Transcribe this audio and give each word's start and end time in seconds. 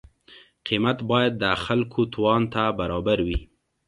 قیمت 0.67 0.97
باید 1.11 1.33
د 1.43 1.45
خلکو 1.63 2.01
توان 2.13 2.41
ته 2.53 2.63
برابر 2.79 3.19
وي. 3.27 3.39